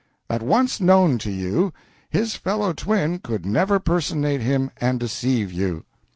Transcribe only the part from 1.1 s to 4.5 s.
to you, his fellow twin could never personate